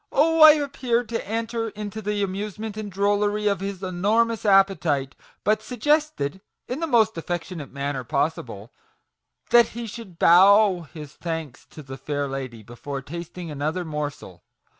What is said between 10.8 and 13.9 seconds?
his thanks to the fair lady before tasting another